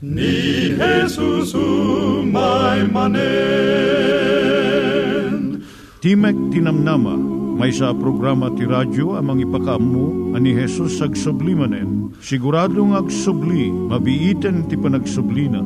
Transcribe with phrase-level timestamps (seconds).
[0.00, 3.20] ni Jesus umay manen.
[6.00, 7.20] Timek Tinamnama,
[7.60, 12.16] may sa programa ti radyo amang ipakaammo ani Jesus ag sublimanen.
[12.24, 15.60] Siguradong ag subli, mabiiten ti panagsublina.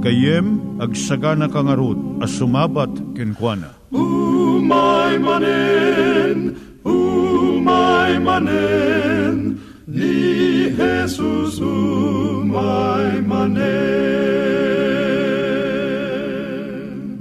[0.00, 3.74] Kayem ag sagana kangarot as sumabat kenkwana.
[3.90, 6.54] Umay manen,
[6.86, 9.58] umay manen,
[9.90, 12.89] ni Jesus umay.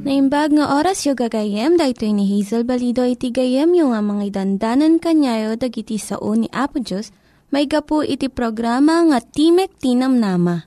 [0.10, 5.00] Naimbag nga oras yung gagayem, dahil ni Hazel Balido iti gayem yung nga mga dandanan
[5.00, 7.16] kanyayo dagiti sao ni Apo Diyos,
[7.54, 10.66] may gapu iti programa nga Timek Tinam Nama.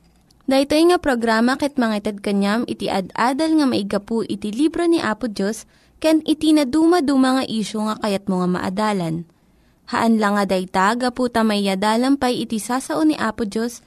[0.49, 5.31] Dahil nga programa ket mga itad kanyam iti ad-adal nga maigapu iti libro ni Apo
[5.31, 5.69] Diyos,
[6.03, 9.23] ken iti na dumaduma nga isyo nga kayat mo nga maadalan.
[9.91, 13.87] Haan lang nga dayta, gapu tamay yadalam pay iti sasao ni Apo Diyos,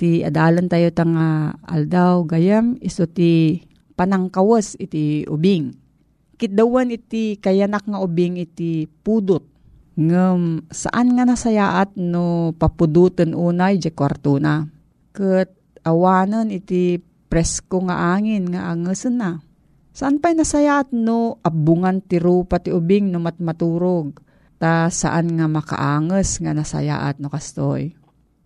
[0.00, 3.60] Ti adalan tayo tanga aldaw gayam iso ti
[4.00, 5.76] panangkawas iti ubing.
[6.40, 9.44] Kitdawan iti kayanak nga ubing iti pudot.
[10.00, 14.64] Ngem saan nga nasayaat no papudutan unay di kwarto na.
[15.12, 15.52] Kat
[15.84, 16.96] awanan iti
[17.28, 19.36] presko nga angin nga angesan na.
[19.92, 24.16] Saan pa'y nasayaat no abungan ti rupa ti ubing no matmaturog.
[24.56, 27.99] Ta saan nga makaanges nga nasayaat no kastoy.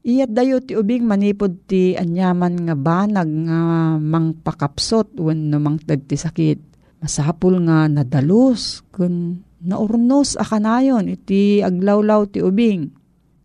[0.05, 3.61] Iyat dayo ti ubing manipod ti anyaman nga banag nga
[3.97, 6.61] mangpakapsot when no mangtad ti sakit.
[7.01, 12.93] Masapul nga nadalus kun naurnos akanayon iti aglawlaw ti ubing.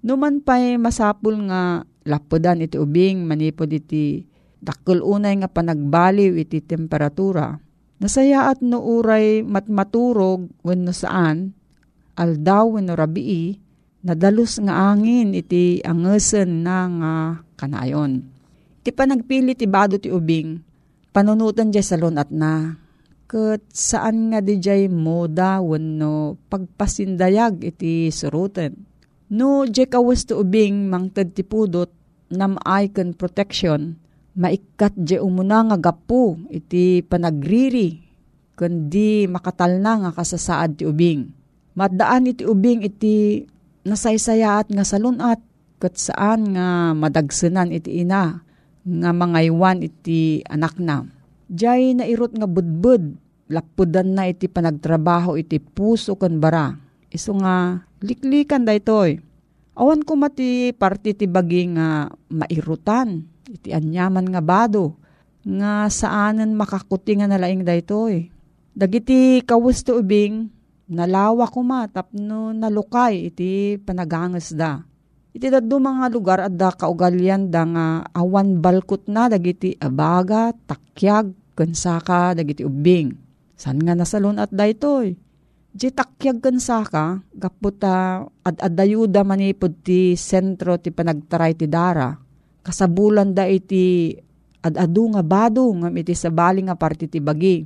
[0.03, 4.27] Numan pa'y masapul nga lapodan iti ubing manipod iti
[4.59, 7.56] dakkel unay nga panagbaliw iti temperatura.
[8.03, 11.56] Nasayaat no uray matmaturog when no saan,
[12.19, 13.59] aldaw when no rabii,
[13.99, 17.13] nadalus nga angin iti angesen na nga
[17.59, 18.23] kanayon.
[18.79, 20.63] Iti panagpili ti bado ti ubing,
[21.11, 22.79] panunutan jay salon at na.
[23.29, 28.73] Kat saan nga di jay moda wenno pagpasindayag iti surutan.
[29.29, 31.93] No jay kawas ti ubing mangtad ti pudot
[32.33, 33.93] nam icon protection,
[34.33, 38.09] maikat jay umuna nga gapu iti panagriri
[38.57, 41.29] kundi makatalna nga kasasaad ti ubing.
[41.77, 43.45] Madaan iti ubing iti
[43.89, 45.41] nasaysayaat nga salunat
[45.81, 48.45] kat saan nga madagsenan iti ina
[48.85, 51.07] nga mangaywan iti anak na.
[51.49, 53.17] Diyay nairot nga budbud,
[53.49, 56.77] lapudan na iti panagtrabaho iti puso kan bara.
[57.09, 59.17] Iso nga liklikan da itoy.
[59.79, 64.99] Awan ko mati parti ti bagi nga mairutan, iti anyaman nga bado,
[65.41, 68.29] nga saanan makakuti nga nalaing da itoy.
[68.75, 70.51] Dagiti kawus ti ubing,
[70.89, 74.81] nalawa ko matapno nalukay iti panagangas da.
[75.29, 81.29] Iti daddo mga lugar at da kaugalyan da nga awan balkot na dagiti abaga, takyag,
[81.53, 83.13] kansaka, dagiti ubing.
[83.53, 85.13] San nga nasalon at da itoy?
[85.69, 92.09] Di takyag kansaka, kaputa ad adayuda manipod ti sentro ti panagtaray ti dara.
[92.65, 94.17] Kasabulan da iti
[94.65, 97.63] ad-adu nga bado nga iti sabali nga parti ti bagi.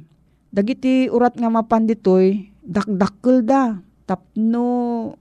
[0.54, 3.78] Dagiti urat nga mapanditoy, dakdakkel da.
[4.04, 4.68] Tapno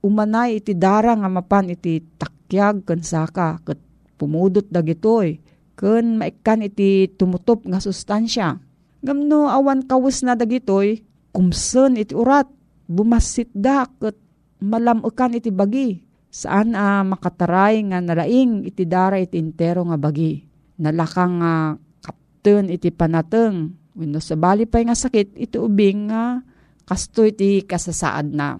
[0.03, 3.79] umanay iti dara nga mapan iti takyag kan saka ket
[4.19, 5.39] pumudot dagitoy.
[5.79, 8.59] Ken maikan iti tumutop nga sustansya.
[9.03, 12.47] Gamno awan kawus na dagitoy, kumsen iti urat.
[12.87, 14.19] Bumasit da ket
[14.59, 16.03] malamukan iti bagi.
[16.33, 20.43] Saan a ah, makataray nga nalaing iti dara iti intero nga bagi.
[20.81, 23.71] Nalakang nga uh, kapten iti panateng.
[23.93, 26.52] Wenno sa bali pay nga sakit iti ubing nga uh,
[26.83, 28.59] kasto iti kasasaad na.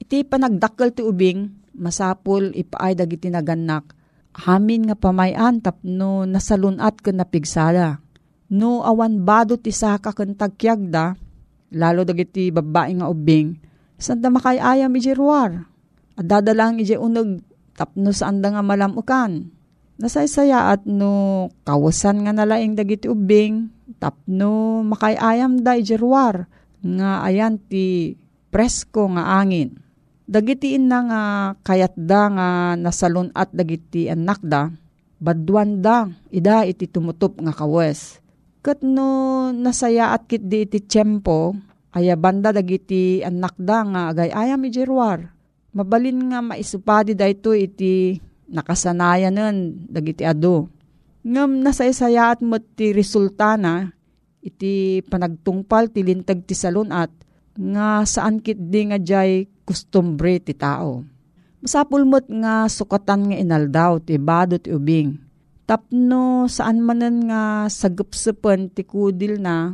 [0.00, 3.96] Iti panagdakkel ti ubing, masapul ipaay dagiti naganak,
[4.36, 7.98] hamin nga pamayan tapno nasalunat ken napigsala.
[8.52, 11.16] No awan bado ti saka ken tagkyagda,
[11.74, 13.56] lalo dagiti babae nga ubing,
[13.96, 15.66] sanda makayayam iji ruwar.
[16.14, 17.42] At dadalang iji uneg
[17.74, 19.50] tapno saan da nga malamukan.
[19.94, 26.46] Nasaysaya at no kawasan nga nalaing dagiti ubing, tapno makayayam da iji ruwar
[26.84, 28.14] nga ayan ti
[28.52, 29.80] presko nga angin.
[30.24, 31.22] Dagitiin na nga
[31.64, 32.48] kayat da nga
[32.80, 34.72] nasalun at dagiti anak da,
[35.20, 38.20] badwan da, ida iti tumutop nga kawes.
[38.64, 41.52] Kat no nasaya at kit di iti tiyempo,
[41.92, 45.28] aya banda dagiti anak da nga agay ayam ijirwar.
[45.76, 48.16] Mabalin nga maisupadi da ito iti
[48.48, 50.72] nakasanayanan dagiti ado.
[51.24, 53.92] Ngam nasaysaya at mo ti resulta na,
[54.44, 57.08] iti panagtungpal ti lintag ti salon at
[57.56, 61.00] nga saan kit di nga jay kustombre ti tao.
[61.64, 65.16] Masapul mo't nga sukatan nga inaldaw ti bado ti ubing.
[65.64, 69.72] Tapno saan manen nga sagupsupan ti kudil na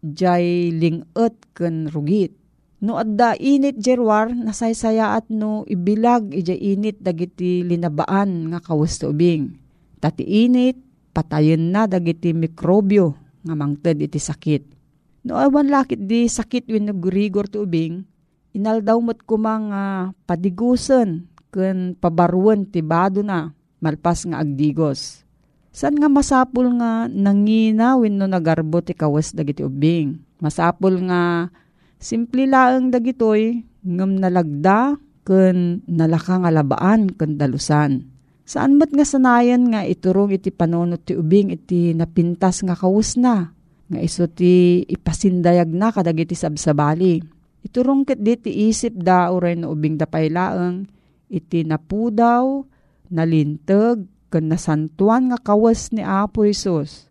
[0.00, 2.32] jay lingot ken rugit.
[2.80, 9.60] No adda init jerwar nasaysaya at no ibilag ija init dagiti linabaan nga kawas ubing.
[10.00, 10.76] Tati init,
[11.12, 14.74] patayin na dagiti mikrobyo nga mangted iti sakit.
[15.26, 18.02] No awan lakit di sakit win nagurigor ti ubing,
[18.54, 25.22] inaldaw mo't kumang uh, padigusen ken pabaruan ti bado na malpas nga agdigos.
[25.76, 30.16] San nga masapul nga nangina wenno nagarbo ti kawas dagiti ubing.
[30.40, 31.52] Masapul nga
[32.00, 38.08] simple laeng dagitoy ngem nalagda ken nalaka nga labaan ken dalusan.
[38.46, 43.50] Saan mat nga sanayan nga iturong iti panunot ti ubing iti napintas nga kawas na.
[43.90, 47.26] Nga iso ti ipasindayag na kadagiti sabsabali.
[47.66, 50.86] Iturong ket di ti isip da uray na ubing da paylaeng
[51.26, 52.62] iti napudaw,
[53.10, 57.10] nalintag, ken nasantuan nga kawas ni Apo Isus.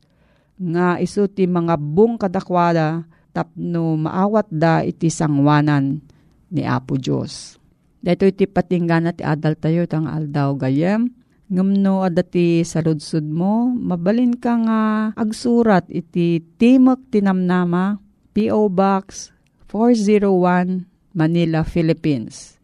[0.56, 3.04] Nga iso ti mga bung kadakwada
[3.36, 6.00] tapno maawat da iti sangwanan
[6.48, 7.60] ni Apo Diyos.
[8.00, 11.12] Dito iti patinggan ti adal tayo tang aldaw gayem.
[11.46, 18.02] Ngamno adati sa ludsud mo, mabalin ka nga agsurat iti Timok Tinamnama,
[18.34, 18.66] P.O.
[18.74, 19.30] Box
[19.70, 22.58] 401, Manila, Philippines.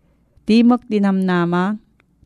[0.49, 1.77] Timok Tinamnama,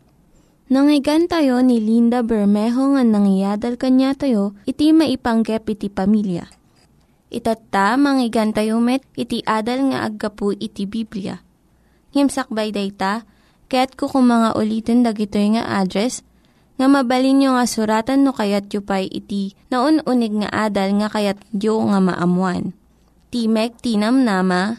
[0.67, 6.51] Nangyigan tayo ni Linda Bermejo nga nangyadal kanya tayo, iti maipanggep iti pamilya.
[7.31, 8.51] Itatta, manggigan
[8.83, 11.39] met, iti adal nga aggapu iti Biblia.
[12.15, 13.23] Ngimsakbay dayta,
[13.71, 16.27] kaya't kukumanga ulitin dagito nga address,
[16.77, 21.41] nga mabalin nga suratan no kayat yu pa'y iti na unig nga adal nga kayat
[21.57, 22.77] yu nga maamuan.
[23.33, 24.79] Timek Tinam Nama,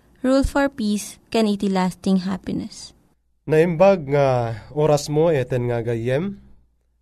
[0.21, 2.93] Rule for Peace, can iti lasting happiness.
[3.49, 6.37] Naimbag nga oras mo eten nga gayem,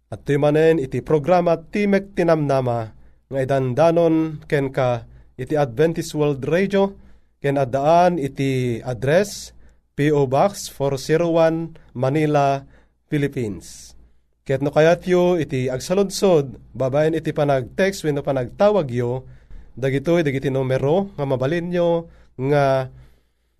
[0.07, 2.95] at manen iti programa Timek Tinamnama
[3.27, 5.03] nga idandanon ken ka
[5.35, 6.95] iti Adventist World Radio
[7.43, 9.51] ken addaan iti address
[9.99, 10.23] P.O.
[10.31, 12.63] Box 401 Manila,
[13.11, 13.99] Philippines.
[14.47, 19.27] Ket no kayat yo iti agsaludsod, babaen iti panag-text wenno panagtawag yo,
[19.75, 22.07] dagitoy dagiti numero nga mabalin nyo
[22.39, 22.87] nga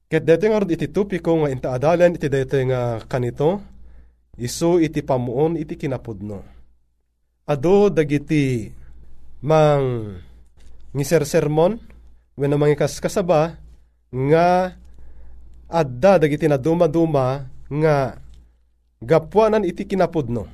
[0.06, 3.62] Ket dito nga iti tupiko nga intaadalan iti dito nga kanito,
[4.38, 6.46] isu iti pamuon iti kinapudno.
[7.50, 8.70] Ado dagiti
[9.42, 10.14] mang
[10.94, 11.82] ngiser sermon,
[12.38, 13.58] when mangikas kasaba,
[14.10, 14.78] nga
[15.70, 18.18] adda dagiti na duma-duma nga
[19.02, 20.50] gapuanan iti kinapudno.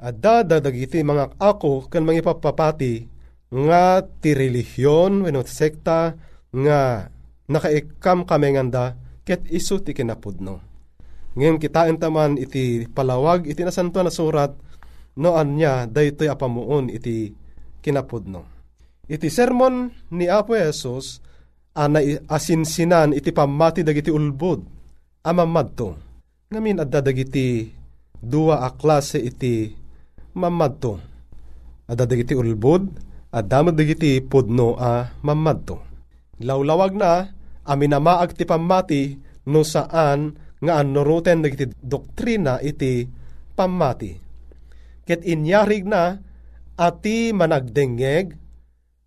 [0.00, 3.04] Adda da dagiti mga ako kan mga papapati
[3.50, 6.14] nga ti relihiyon wenno sekta
[6.54, 7.10] nga
[7.50, 8.94] nakaikam kami nganda
[9.26, 10.62] ket isu ti kinapudno.
[11.34, 14.54] Ngayon kitain taman iti palawag iti nasanto na surat
[15.18, 17.34] no anya daytoy apamuon iti
[17.82, 18.46] kinapudno.
[19.10, 21.18] Iti sermon ni Apo Jesus
[21.74, 21.98] ana
[22.30, 24.62] asinsinan iti pamati dagiti ulbod
[25.26, 25.98] amamad to.
[26.50, 27.70] Ngamin adda dagiti
[28.18, 29.70] dua a klase iti
[30.38, 30.94] mamad to.
[31.90, 32.86] Adda dagiti ulbod,
[33.30, 35.78] adda dagiti pudno a mamad to.
[36.42, 37.30] Lawlawag na
[37.66, 39.14] aminamaag ti pamati
[39.46, 43.06] no saan nga anuruten dagiti doktrina iti
[43.54, 44.12] pamati.
[45.06, 46.18] Ket inyarig na
[46.80, 48.36] ati managdengeg,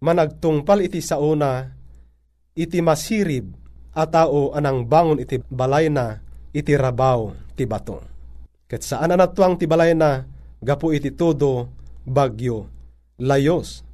[0.03, 1.73] managtungpal iti sauna,
[2.53, 3.49] iti masirib,
[3.93, 6.21] at tao anang bangon iti balay na,
[6.53, 8.01] iti rabaw ti bato.
[8.69, 10.25] Ket saan anatuang ti balay na,
[10.61, 11.69] gapu iti todo,
[12.05, 12.69] bagyo,
[13.21, 13.85] layos.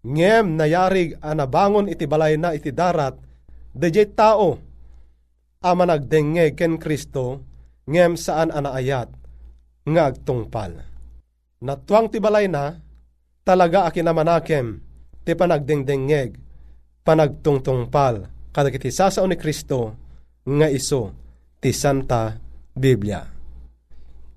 [0.00, 3.20] Ngem nayarig anabangon iti balay na iti darat,
[3.76, 4.56] dejay tao,
[5.60, 7.44] ama nagdengeg ken Kristo,
[7.84, 9.12] ngem saan anaayat,
[9.84, 10.72] nga agtungpal.
[11.60, 12.80] Natuang ti balay na,
[13.44, 14.66] talaga akin namanakem,
[15.20, 16.40] ti panagdengdengeg,
[17.04, 18.24] panagtungtungpal,
[18.56, 19.92] kadagiti sasao ni Kristo,
[20.48, 21.12] nga iso,
[21.60, 22.40] ti Santa
[22.72, 23.20] Biblia.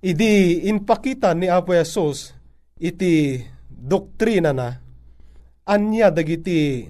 [0.03, 2.35] Idi inpakita ni Apo Yesus
[2.75, 3.39] iti
[3.71, 4.82] doktrina na
[5.63, 6.87] anya dagiti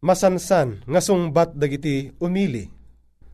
[0.00, 2.70] masansan nga sungbat dagiti umili.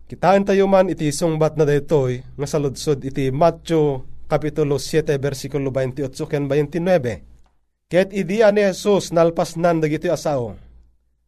[0.07, 6.11] Kitaan tayo man iti sungbat na daytoy nga saludsod iti Matthew Kapitulo 7 versikulo 28
[6.27, 7.87] ken 29.
[7.87, 10.59] Ket idi ni Jesus nalpasnan dagiti asao.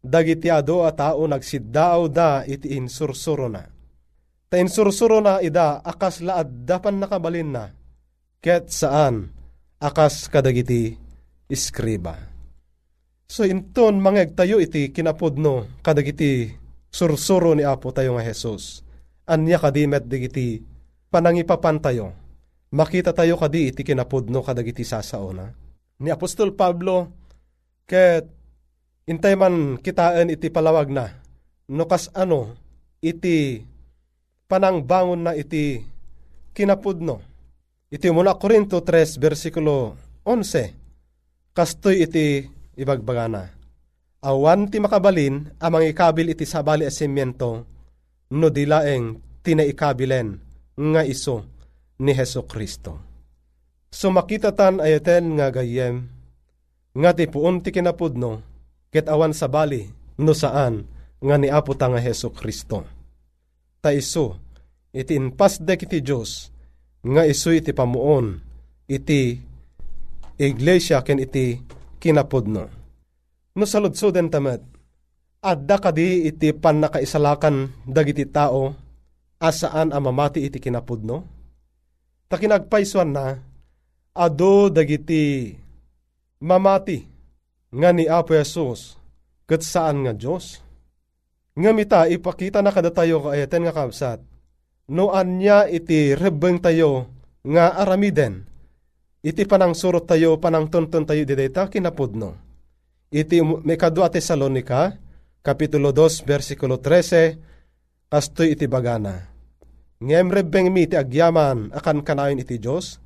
[0.02, 3.66] Dagiti ado a tao nagsiddaaw da iti insursuro na
[4.48, 7.64] Ta insursuro na ida akas laad dapan nakabalin na.
[8.40, 9.28] Ket saan
[9.76, 10.96] akas kadagiti
[11.52, 12.16] iskriba.
[13.28, 16.48] So inton mangeg tayo iti kinapudno kadagiti
[16.88, 18.80] sursuro ni Apo tayo nga Jesus.
[19.28, 20.64] Anya kadimet digiti
[21.12, 22.16] panangipapan tayo.
[22.72, 25.52] Makita tayo kadi iti kinapudno kadagiti sasaona.
[26.00, 27.12] Ni Apostol Pablo
[27.84, 28.24] ket
[29.04, 31.12] intay man kitaan iti palawag na
[31.68, 32.56] no kas ano
[33.04, 33.60] iti
[34.48, 35.84] panang bangon na iti
[36.56, 37.20] kinapudno.
[37.92, 41.52] Iti muna Korinto 3 versikulo 11.
[41.52, 43.50] Kastoy iti ibagbagana.
[44.22, 47.66] Awan ti makabalin amang ikabil iti sabali asimyento
[48.34, 50.38] no dilaeng tinaikabilen
[50.78, 51.46] nga iso
[51.98, 53.02] ni Heso Kristo.
[53.90, 56.06] So makita tan ayaten nga gayem
[56.94, 58.42] nga ti puon ti kinapudno
[58.90, 59.86] ket awan sabali
[60.18, 60.86] no saan
[61.18, 62.86] nga ni Apo ta nga Heso Kristo
[63.78, 64.38] ta iso
[64.90, 66.50] iti inpasdek iti Diyos
[67.06, 68.38] nga iso iti pamuon
[68.90, 69.38] iti
[70.38, 72.64] iglesia ken iti kinapudno.
[73.58, 74.62] No saludsoden tamet,
[75.42, 78.74] adda kadi iti pan nakaisalakan dagiti tao
[79.38, 81.26] asaan amamati iti kinapudno?
[82.30, 83.38] Ta kinagpaiswan na,
[84.14, 85.54] ado dagiti
[86.42, 87.02] mamati
[87.70, 88.98] nga ni Apo Yesus
[89.44, 90.64] kat saan nga Diyos?
[91.58, 94.22] Nga mita, ipakita na kada tayo kaayaten nga kabsat.
[94.88, 97.10] No anya iti rebeng tayo
[97.44, 98.47] nga aramiden.
[99.28, 102.32] Iti panang surot tayo, panang tuntun tayo dideta kinapudno.
[103.12, 104.96] Iti may kadwa Tesalonika,
[105.44, 107.36] Kapitulo 2, versikulo 13,
[108.08, 109.28] kastoy iti bagana.
[110.00, 113.04] Ngem rebeng mi iti agyaman akan kanayon iti Diyos,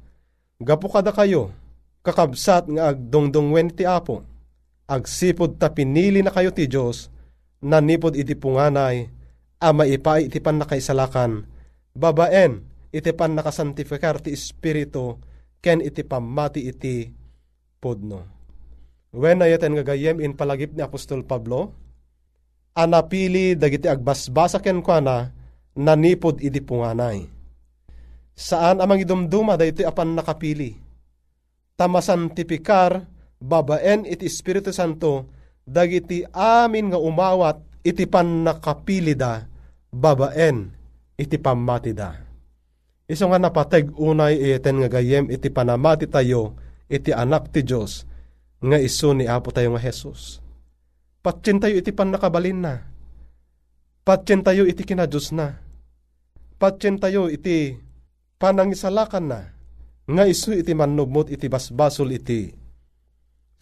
[0.63, 1.51] gapu kada kayo,
[2.07, 4.23] kakabsat nga agdongdongwen ti apo,
[4.87, 7.11] agsipod ta pinili na kayo ti Diyos,
[7.59, 9.11] nanipod iti punganay,
[9.59, 11.51] ama ipay iti pan nakaisalakan,
[11.99, 12.63] babaen
[12.95, 15.19] iti pan nakasantifikar ti Espiritu,
[15.63, 17.07] ken iti pamati iti
[17.79, 18.27] podno.
[19.15, 21.71] When ayaten nga gayem in palagip ni Apostol Pablo,
[22.75, 25.31] anapili dagiti agbasbasa ken kwa
[25.79, 27.25] nanipod iti punganay.
[28.33, 30.81] Saan amang idumduma da iti apan nakapili?
[31.77, 33.05] Tamasantifikar,
[33.37, 35.29] babaen iti Espiritu Santo,
[35.69, 39.45] dagiti amin nga umawat iti pan nakapili da,
[39.93, 40.73] babaen
[41.21, 42.32] iti pamati da.
[43.11, 46.55] Iso nga napateg unay iten nga gayem iti panamati tayo
[46.87, 48.07] iti anak ti Diyos
[48.63, 50.39] nga iso ni Apo tayo nga Jesus.
[51.23, 52.75] Patsin tayo iti pan nakabalin na.
[54.03, 55.63] Patsin tayo iti kinadiyos na.
[56.59, 57.79] Patsin tayo iti
[58.39, 59.41] panangisalakan na.
[60.07, 62.51] Nga iso iti manubmot iti basbasol iti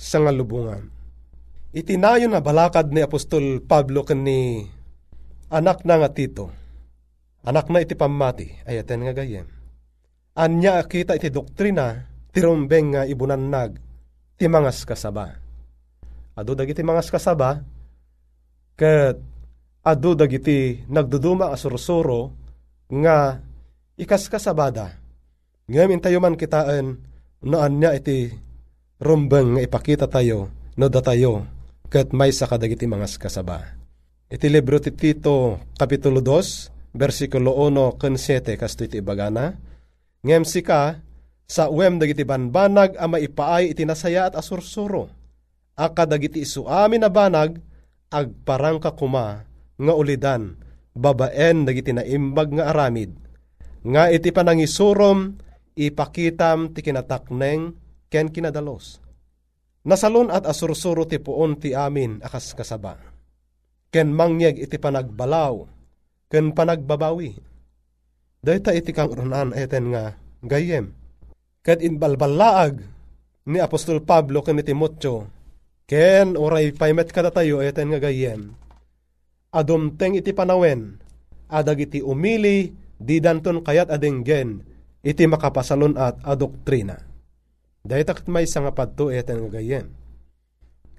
[0.01, 1.01] sa nga lubungan
[1.71, 4.67] itinayo na balakad ni Apostol Pablo kani
[5.51, 6.51] anak na nga tito.
[7.41, 9.49] Anak na iti pamati, ayaten nga gayem.
[10.37, 12.05] Anya kita iti doktrina,
[12.37, 13.81] tirumbeng nga ibunannag,
[14.37, 15.41] ti mangas kasaba.
[16.37, 17.65] Ado dagiti mangas kasaba,
[18.77, 19.17] ket
[19.81, 22.37] ado dagiti nagduduma asursuro,
[22.93, 23.41] nga
[23.97, 25.01] ikas kasabada.
[25.65, 27.01] Ngayon tayo man kitaan,
[27.41, 28.29] no anya iti
[29.01, 31.49] rumbeng nga ipakita tayo, no datayo,
[31.89, 33.65] ket may sa kadagiti mga kasaba.
[34.31, 39.55] Iti libro ti Tito, Kapitulo 2, versikulo 1 ken 7, kasto iti ibagana.
[40.21, 41.01] Ngem sika,
[41.51, 45.11] sa uwem dagiti banbanag ama ipaay iti nasaya at asursuro.
[45.75, 47.59] Aka dagiti isu amin na banag,
[48.13, 49.43] agparang ka kuma,
[49.81, 50.55] nga ulidan,
[50.95, 53.17] babaen dagiti naimbag nga aramid,
[53.83, 55.41] nga iti panangisurom,
[55.75, 57.75] ipakitam ti kinatakneng
[58.13, 59.01] ken kinadalos.
[59.81, 63.01] Nasalon at asursuro ti puon ti amin akas kasaba.
[63.89, 65.65] Ken mangyeg iti panagbalaw,
[66.31, 67.35] ken panagbabawi.
[68.41, 70.97] Dayta iti kang runan eten nga gayem.
[71.61, 72.81] Ket inbalbalaag
[73.51, 75.29] ni Apostol Pablo ken ni Timotyo,
[75.85, 78.57] ken oray paymet kada tayo eten nga gayem.
[79.51, 80.97] Adumteng iti panawen,
[81.51, 84.63] adag iti umili, di danton kayat adenggen,
[85.03, 86.97] iti makapasalon at adoktrina.
[87.81, 89.91] Dahil takit may nga padto eten nga gayem.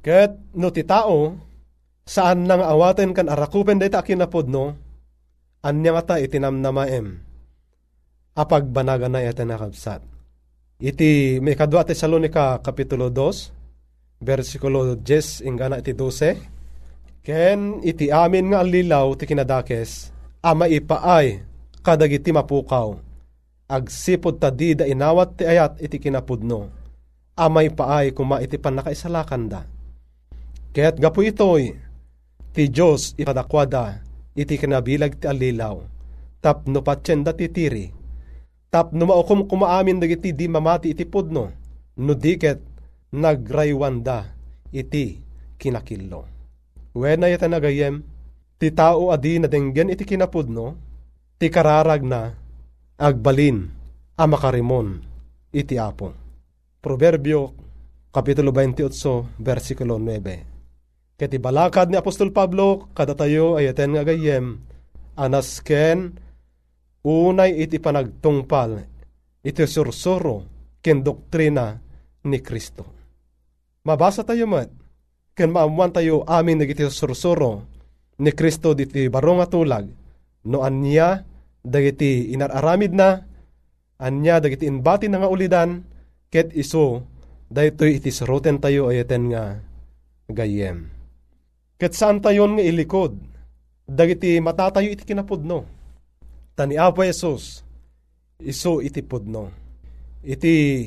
[0.02, 1.38] Ket no ti tao,
[2.06, 4.91] saan nang awaten kan arakupen dayta kinapod no,
[5.62, 7.22] anya nga ta itinamnamaem.
[8.34, 10.02] Apag banaga na eten nakabsat.
[10.82, 16.62] Iti may kadwa Tesalonika Kapitulo 2, versikulo 10 ingana iti 12,
[17.22, 20.10] Ken iti amin nga alilaw ti kinadakes,
[20.42, 21.46] ama ipaay
[21.86, 22.98] kadag iti mapukaw,
[23.70, 26.74] agsipod ta di da inawat ti ayat iti kinapudno,
[27.38, 29.62] amay paay kuma iti panakaisalakan da.
[30.74, 31.78] Kaya't gapu itoy,
[32.58, 34.02] ti Diyos ipadakwada,
[34.38, 35.82] iti kinabilag ti alilaw,
[36.44, 37.92] tap no patsyenda ti tiri,
[38.72, 41.52] tap no maukum kumaamin dagiti di mamati iti pudno,
[41.98, 42.60] no diket
[43.12, 44.32] nagraywanda
[44.72, 45.20] iti
[45.60, 46.28] kinakillo.
[46.92, 48.04] Wena yata nagayem,
[48.60, 50.76] ti tao adi na denggen iti kinapudno,
[51.40, 52.36] ti kararag na
[53.00, 53.72] agbalin
[54.20, 55.00] a makarimon
[55.56, 56.14] iti apo.
[56.82, 57.62] Proverbio
[58.12, 60.51] Kapitulo 28, versikulo 9.
[61.22, 64.58] Kati balakad ni Apostol Pablo, kada tayo ay aten nga gayem,
[65.14, 66.18] anasken,
[67.06, 68.82] unay iti panagtungpal,
[69.46, 70.50] iti sursuro,
[70.82, 71.78] ken doktrina
[72.26, 72.90] ni Kristo.
[73.86, 74.74] Mabasa tayo mat,
[75.38, 77.70] ken maamuan tayo amin nagiti sursuro,
[78.18, 79.86] ni Kristo diti baro nga tulag,
[80.50, 81.22] no anya,
[81.62, 83.22] dagiti inararamid na,
[84.02, 85.86] anya dagiti inbati na nga ulidan,
[86.34, 87.06] ket iso,
[87.46, 89.62] daytoy iti suruten tayo ayaten nga
[90.26, 91.01] gayem.
[91.82, 93.18] Ket saan tayon nga ilikod,
[93.90, 95.66] dagiti matatayo iti kinapudno.
[96.54, 97.66] Tani Apo Jesus,
[98.38, 99.50] iso iti pudno.
[100.22, 100.86] Iti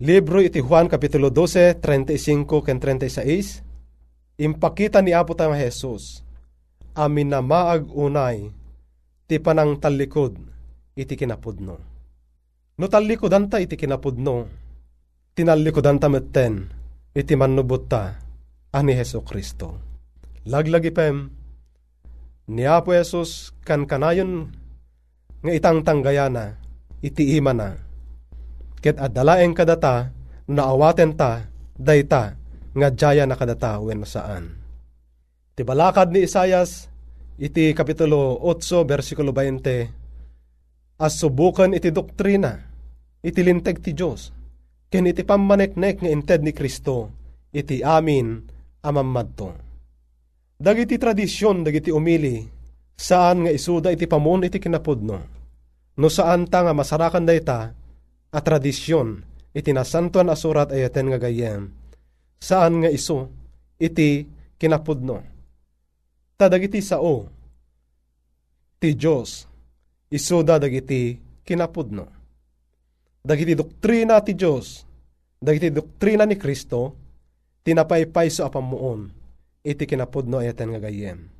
[0.00, 6.24] libro iti Juan Kapitulo 12, 35 ken 36, impakita ni Apo tayo Jesus,
[6.96, 8.48] amin na maag unay,
[9.28, 10.40] ti panang talikod,
[10.96, 11.76] iti kinapudno.
[12.80, 14.48] No talikodan ta iti kinapudno,
[15.36, 16.72] tinalikodan ta metten,
[17.12, 17.84] iti manubot
[18.72, 19.76] ani Heso Kristo.
[20.48, 21.28] Laglag ipem,
[22.48, 24.50] ni Apo Jesus kan kanayon
[25.44, 26.56] nga itang tanggayana,
[27.04, 27.76] iti ima na.
[28.82, 30.10] Ket adalaeng kadata,
[30.50, 31.46] naawaten ta,
[31.78, 32.34] dayta,
[32.72, 34.58] nga jaya na kadata wen saan.
[35.52, 36.88] Ti balakad ni Isayas,
[37.36, 42.56] iti kapitulo 8, versikulo 20, as subukan iti doktrina,
[43.20, 44.32] iti linteg ti Diyos,
[44.88, 47.12] ken iti pammaneknek nga inted ni Kristo,
[47.52, 49.54] iti amin amammadto.
[50.58, 52.46] Dagiti tradisyon, dagiti umili,
[52.94, 55.18] saan nga isuda iti pamun iti kinapudno.
[55.98, 57.74] No saan ta nga masarakan dayta,
[58.32, 61.68] a tradisyon, iti nasantuan asurat ayaten nga gayem,
[62.38, 63.28] saan nga iso,
[63.76, 64.24] iti
[64.56, 65.18] kinapudno.
[66.38, 67.26] Tadagiti sao,
[68.78, 69.46] ti Diyos,
[70.10, 72.06] isuda dagiti kinapudno.
[73.22, 74.82] Dagiti doktrina ti Diyos,
[75.38, 77.01] dagiti doktrina ni Kristo,
[77.62, 79.10] tinapaypay sa apamuon,
[79.62, 81.30] iti kinapudno ayaten nga gayem.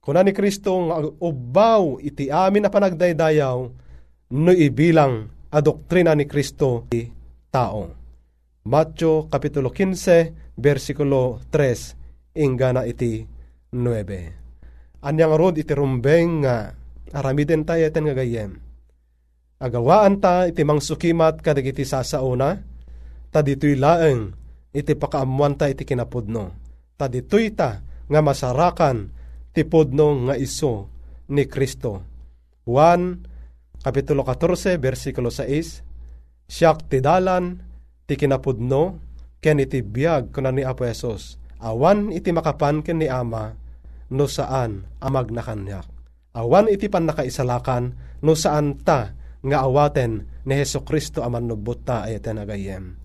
[0.00, 3.58] Kuna ni Kristo nga ubaw iti amin na panagdaydayaw,
[4.32, 7.12] no ibilang a doktrina ni Kristo iti
[7.52, 7.92] tao.
[8.64, 13.24] Matyo Kapitulo 15, versikulo 3, ingana iti
[13.72, 15.04] 9.
[15.04, 16.72] Anyang rod iti rumbeng nga
[17.12, 18.52] aramiden tayo iten nga gayem.
[19.60, 22.56] Agawaan ta iti mangsukimat kadagiti sasauna,
[23.28, 24.39] ta dito'y laeng
[24.70, 26.54] iti pakaamuan ta iti kinapudno.
[26.94, 27.80] Ta dito'y ta
[28.10, 29.10] nga masarakan
[29.50, 30.90] ti pudno nga iso
[31.30, 32.02] ni Kristo.
[32.66, 33.30] 1
[33.80, 35.88] Kapitulo 14, versikulo 6
[36.50, 37.62] Siyak ti dalan,
[38.04, 38.98] ti kinapudno,
[39.38, 41.40] ken iti biyag kuna ni Apo Esos.
[41.62, 43.54] Awan iti makapan ken ni Ama,
[44.12, 45.86] no saan amag na kanyak.
[46.36, 52.04] Awan iti pan nakaisalakan, no saan ta nga awaten ni Heso Kristo aman nubot ta
[52.04, 52.99] ayaten agayem.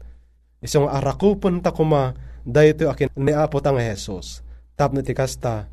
[0.65, 4.41] Isong arakupon ta kuma, dayto akin ni Apo tang Jesus.
[4.73, 5.69] Tapno ti kasta,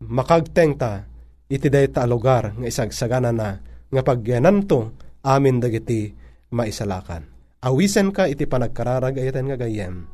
[0.00, 1.04] makagteng ta,
[1.44, 3.60] iti dayta lugar nga isagsagana na,
[3.92, 6.16] nga pagyananto, amin dagiti
[6.48, 7.28] maisalakan.
[7.60, 10.08] Awisen ka iti panagkararag ayaten nga gayem.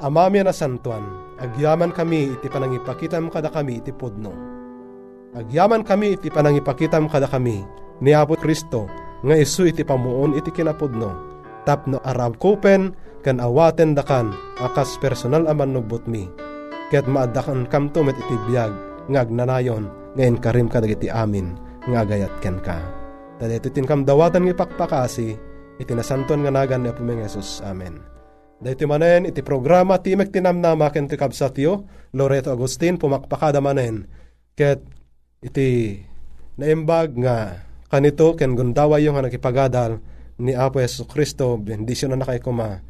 [0.00, 4.32] Amami na santuan, agyaman kami iti panangipakitam kada kami iti pudno.
[5.36, 7.60] Agyaman kami iti panangipakitam kada kami
[8.00, 8.88] ni Apo Kristo
[9.20, 11.28] nga isu iti pamuon iti kinapudno.
[11.68, 16.28] Tapno arab kupen kan awaten dakan akas personal aman nugbut mi.
[16.90, 18.72] Ket maadakan kam met iti biyag
[19.12, 19.86] nga agnanayon
[20.18, 21.54] ngayon karim ka dagiti amin
[21.86, 22.80] nga agayat ken ka.
[23.38, 25.28] Tadi iti tinkam dawatan ng ipakpakasi
[25.80, 27.64] iti nasanton nga nagan ni Apo Jesus.
[27.64, 28.02] Amen.
[28.60, 34.04] Dahiti manen iti programa Timek Tinamnama ken ti kabsatyo Loreto Agustin pumakpakada manen
[34.52, 34.84] ket
[35.40, 35.96] iti
[36.60, 40.04] naimbag nga kanito ken gundawa yung nga nakipagadal
[40.36, 42.89] ni Apo Yesu Kristo bendisyon na nakay kuma.